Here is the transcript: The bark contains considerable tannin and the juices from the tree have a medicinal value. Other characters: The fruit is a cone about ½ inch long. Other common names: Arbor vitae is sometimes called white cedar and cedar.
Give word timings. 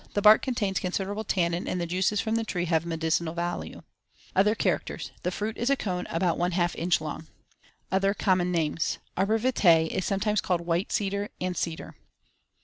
The 0.15 0.21
bark 0.23 0.41
contains 0.41 0.79
considerable 0.79 1.23
tannin 1.23 1.67
and 1.67 1.79
the 1.79 1.85
juices 1.85 2.19
from 2.19 2.33
the 2.33 2.43
tree 2.43 2.65
have 2.65 2.85
a 2.85 2.87
medicinal 2.87 3.35
value. 3.35 3.83
Other 4.35 4.55
characters: 4.55 5.11
The 5.21 5.29
fruit 5.29 5.55
is 5.59 5.69
a 5.69 5.75
cone 5.75 6.07
about 6.09 6.39
½ 6.39 6.73
inch 6.75 7.01
long. 7.01 7.27
Other 7.91 8.15
common 8.15 8.51
names: 8.51 8.97
Arbor 9.15 9.37
vitae 9.37 9.95
is 9.95 10.03
sometimes 10.03 10.41
called 10.41 10.61
white 10.61 10.91
cedar 10.91 11.29
and 11.39 11.55
cedar. 11.55 11.97